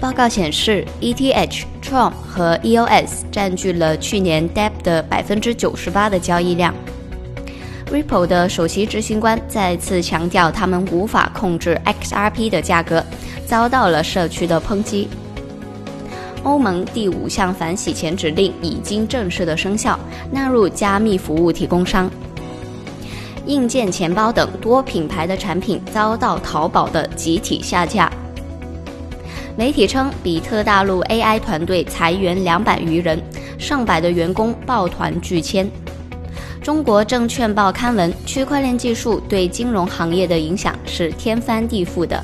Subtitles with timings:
[0.00, 6.74] 报告显示，ETH、Tron 和 EOS 占据了去年 DEP 的百分之九十八的交易量。
[7.92, 13.04] Ripple 的首席执行官再次强调，他们无法控制 XRP 的价格，
[13.46, 15.06] 遭到了社区的抨击。
[16.44, 20.00] 欧盟第五项反洗钱指令已经正式的生效，
[20.32, 22.10] 纳入加密服务提供商。
[23.44, 28.10] 硬件钱包等多品牌的产品遭到淘宝的集体下架。
[29.56, 33.22] 媒体称，比特大陆 AI 团队裁员两百余人，
[33.58, 35.70] 上百的员工抱团拒签。
[36.62, 42.22] 中国证券报刊文：区块链技术对金融行业的影响是天翻地覆的。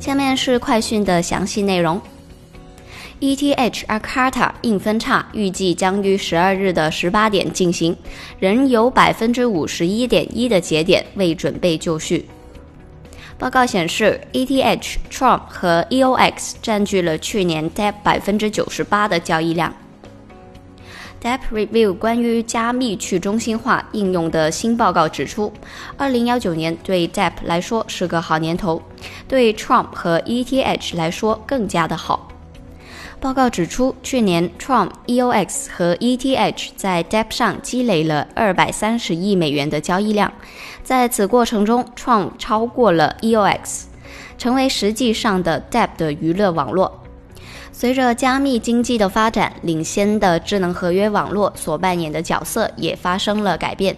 [0.00, 2.00] 下面是快讯的详细内容。
[3.20, 7.94] ETH Arcata 硬分叉预计将于十二日的十八点进行，
[8.38, 12.24] 仍有百分之五十一点一的节点未准备就绪。
[13.38, 19.72] 报告显示，ETH、Tron 和 EOX 占据了去年 DEP 百分之九十八的交易量。
[21.22, 25.52] DEP Review 关于加密去中心化应用的新报告指出，
[25.96, 28.82] 二零幺九年对 DEP 来说是个好年头，
[29.28, 32.27] 对 Tron 和 ETH 来说更加的好。
[33.20, 40.32] 报告指出，去年 Tron、EOX 和 ETH 在 DEP 上积累了二百三十亿美元的交易量，
[40.84, 43.86] 在此过程中，Tron 超过了 EOX，
[44.38, 47.02] 成为实际上的 DEP 的娱乐网络。
[47.72, 53.96] 随着加密经济的发展，领先的智能合约网络所扮演的角色也发生了改变。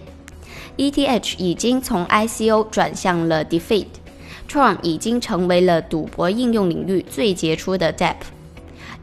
[0.78, 8.26] ETH 已经从 ICO 转向了 DeFi，Tron 已经成为了赌博应用领域最杰出的 d e p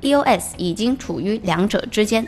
[0.02, 2.28] EOS 已经处于两者之间。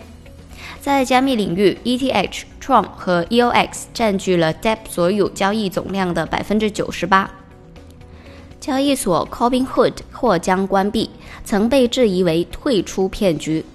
[0.81, 7.29] 在加密领域，ETH、Tron 和 EOX 占据了 DEP 所有交易总量的百分之九十八。
[8.59, 11.09] 交易所 Cobinhood 或将关闭，
[11.43, 13.65] 曾被质疑为退出骗局。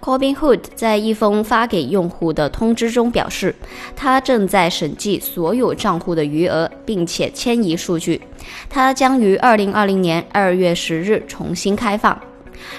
[0.00, 3.54] Cobinhood 在一封发给用户的通知中表示，
[3.94, 8.20] 他正在审计所有账户的余额，并且迁移数据。
[8.70, 12.18] 他将于二零二零年二月十日重新开放，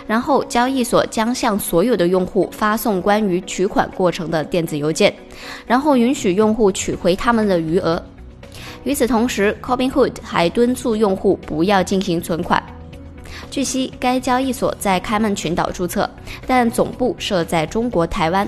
[0.08, 5.14] 然后交易所将向所有的用户发送关于取款过程的电子邮件，
[5.66, 8.04] 然后允许用户取回他们的余额。
[8.84, 12.62] 与此同时，Cobinhood 还敦促用户不要进行存款。
[13.50, 16.10] 据悉，该交易所在开曼群岛注册，
[16.48, 18.48] 但总部设在中国台湾。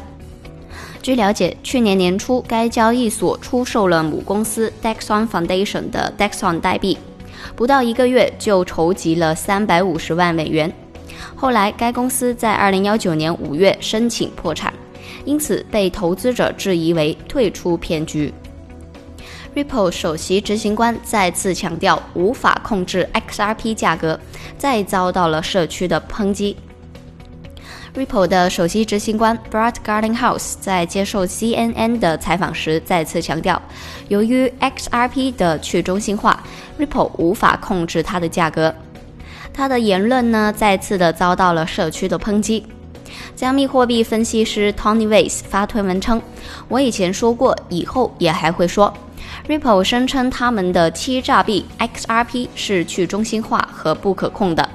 [1.01, 6.97] 据了解，去年年初，该交易所出售了母公司 Dexon Foundation 的 Dexon 代币，
[7.55, 10.73] 不到一个月就筹集了三百五十万美元。
[11.35, 14.73] 后来，该公司在二零幺九年五月申请破产，
[15.25, 18.33] 因此被投资者质疑为退出骗局。
[19.55, 24.19] Ripple 首席执行官再次强调无法控制 XRP 价格，
[24.57, 26.57] 再遭到了社区的抨击。
[27.93, 33.61] Ripple 的首席执行官 Brad Garlinghouse 在接受 CNN 的采访时再次强调，
[34.07, 36.43] 由于 XRP 的去中心化
[36.79, 38.73] ，Ripple 无法控制它的价格。
[39.53, 42.65] 他的言论呢，再次的遭到了社区的抨击。
[43.35, 46.21] 加密货币分析师 Tony Weiss 发推文称
[46.67, 48.91] ：“我以前说过，以后也还会说。”
[49.47, 54.67] Ripple 声称他们的欺诈币 XRP 是去中心化和不可控的，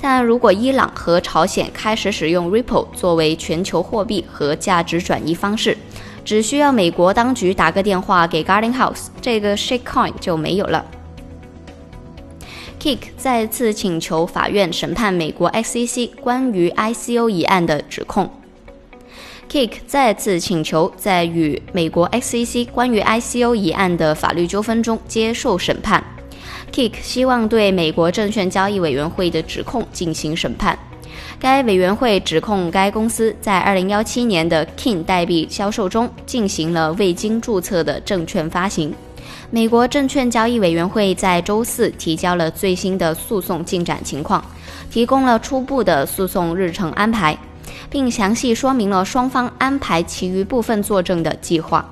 [0.00, 5.76] 但如果伊朗和朝鲜开始使用 Ripple 作为全球货币和价值转移方式，
[6.24, 10.84] 只需要美国当局打个电话给 Garden House，这个 Shitcoin 就没有了。
[12.80, 18.30] Kick 再次请求法院审判美国 SEC 关于 ICO 一案的指控。
[19.50, 26.02] Kick 再次请求在与美国 SEC 关于 ICO 一案的法律纠纷中接受审判。
[26.72, 30.78] Kick 希望对美国证券交易委员会的指控进行审判。
[31.38, 38.94] 该委员会指控该公司在2017年的 King 代币销售中进行了未经注册的证券发行。
[39.50, 44.44] 美国证券交易委员会在周四提交了最新的诉讼进展情况，
[44.90, 47.36] 提供了初步的诉讼日程安排。
[47.90, 51.88] 并详细说明了双方安排其余部分作证的计划。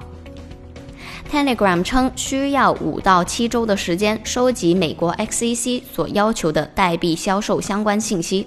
[1.31, 8.47] Telegram 称需要五到七周的时间收集美国 XEC 所要求的代币销售相关信息。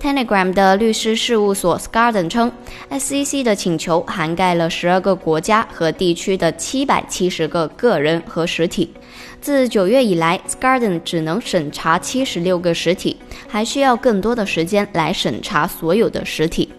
[0.00, 2.50] Telegram 的律师事务所 Scarden 称
[2.90, 8.94] ，SEC 的请求涵盖了十二个国家和地区的七百七十个个人和实体。
[9.42, 16.70] 自九月以来，Scarden 只能审查七十六个实体，还需要更多的时间来审查所有的实体。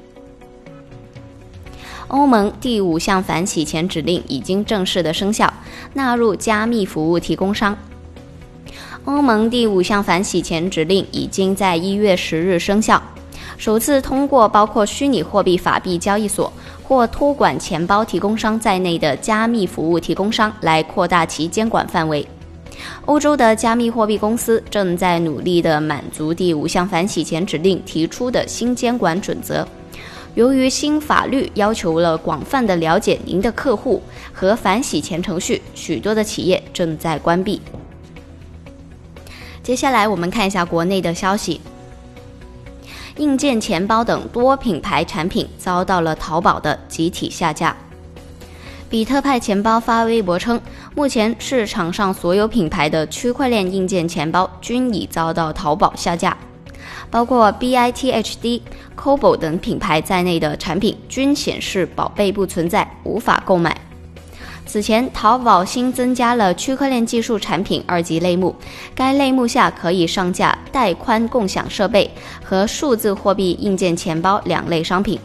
[2.07, 5.53] 欧盟第五项反洗钱指令已经正式的生效，
[5.93, 7.77] 纳入加密服务提供商。
[9.05, 13.01] 欧盟第五项反洗钱指令已经在一月十日生效，
[13.57, 16.53] 首次通过包括虚拟货币法币交易所
[16.83, 22.25] 或托管钱包提供商在内的加密服务提供商来扩大其监管范围。
[23.05, 29.67] 欧洲的加密货币公司正在努力地满足第五项反洗钱指令提出的新监管准则。
[30.35, 34.01] 由于新法律要求了广泛的了解您的客户
[34.31, 37.59] 和反洗钱程序，许多的企业正在关闭。
[39.63, 41.61] 接下来我们看一下国内的消息。
[43.17, 47.75] 硬件钱包等多品牌产品遭到了淘宝的集体下架。
[48.89, 50.59] 比特派钱包发微博称，
[50.95, 56.35] 目前市场上所有品牌的区块链硬件钱包均已遭到淘宝下架，
[57.09, 58.61] 包括 BITHD、
[58.97, 63.77] Cobo 等品牌在内的产品均显示宝贝不存在，无法购买。
[64.71, 68.55] 此前，淘宝新增加了区块链技术产品二级类目，
[68.95, 72.09] 该类目下可以上架带宽共享设备
[72.41, 75.19] 和数字货币硬件钱包两类商品。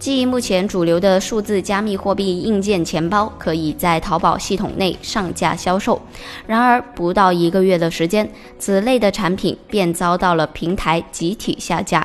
[0.00, 6.02] 继目前主流的数字加密货币硬件钱包可以在淘宝系统内上架销售，
[6.44, 8.28] 然而不到一个月的时间，
[8.58, 12.04] 此类的产品便遭到了平台集体下架。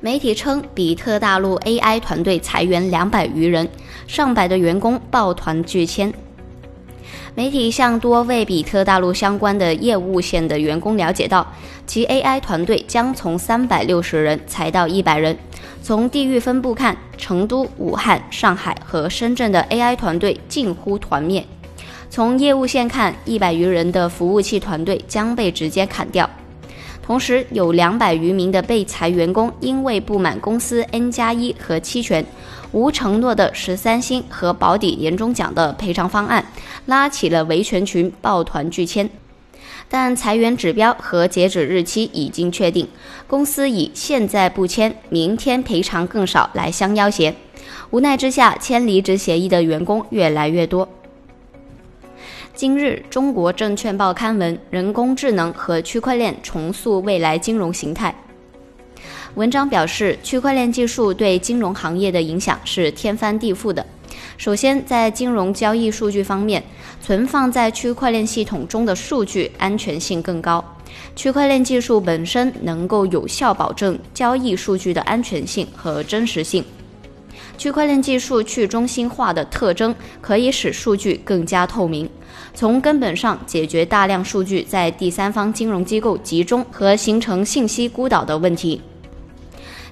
[0.00, 3.68] 媒体称，比特大陆 AI 团队裁员两百余人，
[4.06, 6.12] 上百的员工抱团拒签。
[7.34, 11.44] 媒体向多位比特大陆相关的业务线的员工了解到，
[11.84, 15.36] 其 AI 团队将从三百六十人裁到一百人。
[15.82, 21.44] 从地域分布看，成都、武汉、上海和深圳的 AI 团队近乎团灭。
[22.08, 26.28] 从业务线看，一百余人的服务器团队将被直接砍掉。
[27.08, 32.22] 同时，有两百余名的被裁员工因为不满公司 N 加一和期权、
[32.72, 36.44] 无承诺的十三薪和保底年终奖的赔偿方案，
[36.84, 39.08] 拉起了维权群，抱团拒签。
[39.88, 42.86] 但裁员指标和截止日期已经确定，
[43.26, 47.34] 公司以现在不签，明天赔偿更少来相要挟。
[47.88, 50.86] 无奈之下，签离职协议的员工越来越多。
[52.58, 58.12] 今日，中国证券报刊文：人工智能和区块链重塑未来金融形态。
[59.36, 63.86] 文章表示，区块链技术对金融行业的影响是天翻地覆的。
[64.36, 66.60] 首先，在金融交易数据方面，
[67.00, 70.64] 存放在区块链系统中的数据安全性更高。
[71.14, 76.64] 区块链技术本身能够有效保证交易数据的安全性和真实性。
[77.56, 82.08] 区块链技术去中心化的特征可以使数据更加透明，
[82.54, 88.80] 从根本上解决大量数据在第三方金融机构集中和形成信息孤岛的问题。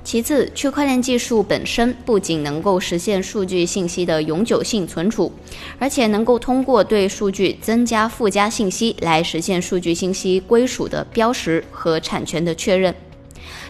[0.03, 5.33] 其次，区块链技术本身不仅能够实现数据信息的永久性存储，
[5.81, 12.95] 而且能够通过对数据增加附加信息来实现数据信息归属的标识和产权的确认。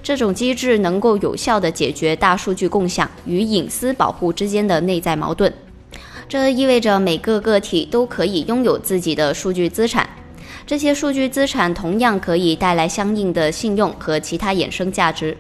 [0.03, 5.51] 这种机制能够有效地解决大数据共享与隐私保护之间的内在矛盾。
[6.29, 10.09] 这意味着每个个体都可以拥有自己的数据资产，
[10.67, 15.37] 这些数据资产同样可以带来相应的信用和其他衍生价值。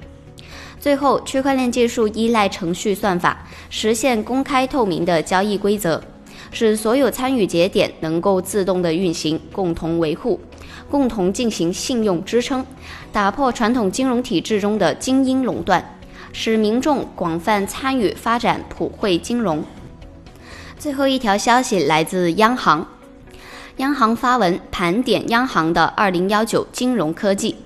[0.78, 6.00] 最后，区块链技术依赖程序算法，实现公开透明的交易规则，
[6.52, 10.38] 使所有参与节点能够自动的运行、共同维护、
[10.88, 12.64] 共同进行信用支撑，
[13.10, 15.84] 打破传统金融体制中的精英垄断，
[16.32, 19.64] 使民众广泛参与发展普惠金融。
[20.78, 22.86] 最后一条消息来自央行，
[23.78, 27.56] 央行发文盘点央行的二零幺九金融科技。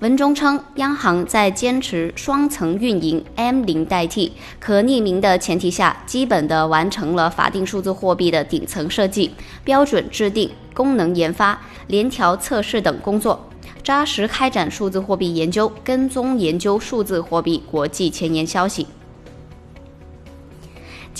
[0.00, 9.30] 文中称，央行在坚持双层运营 M 零代替可匿名的前提下，基本的完成了法定数字货币的顶层设计、
[9.62, 13.48] 标准制定、功能研发、联调测试等工作，
[13.84, 18.86] 扎实开展数字货币研究，跟踪研究数字货币国际前沿消息。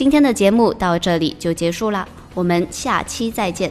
[0.01, 3.71] 今天的节目到这里就结束了，我们下期再见。